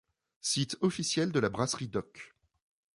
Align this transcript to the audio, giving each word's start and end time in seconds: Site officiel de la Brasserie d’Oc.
Site 0.41 0.79
officiel 0.81 1.31
de 1.31 1.39
la 1.39 1.49
Brasserie 1.49 1.87
d’Oc. 1.87 2.33